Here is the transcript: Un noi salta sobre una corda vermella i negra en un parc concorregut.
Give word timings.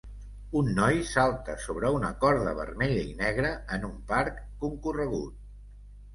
Un 0.59 0.69
noi 0.77 0.95
salta 1.09 1.55
sobre 1.65 1.91
una 1.97 2.09
corda 2.23 2.55
vermella 2.61 3.05
i 3.11 3.15
negra 3.21 3.53
en 3.79 3.87
un 3.93 4.01
parc 4.15 4.43
concorregut. 4.65 5.39